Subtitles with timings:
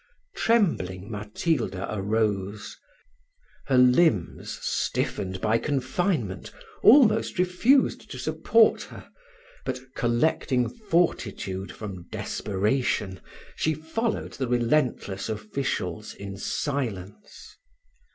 [0.35, 2.75] Trembling, Matilda arose:
[3.67, 9.07] her limbs, stiffened by confinement, almost refused to support her;
[9.63, 13.21] but collecting fortitude from desperation,
[13.55, 17.55] she followed the relentless officials in silence.